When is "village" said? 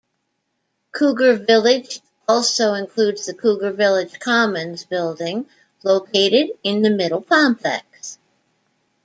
1.45-1.99, 3.69-4.19